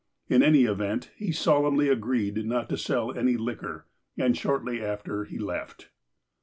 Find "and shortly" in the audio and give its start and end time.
4.17-4.83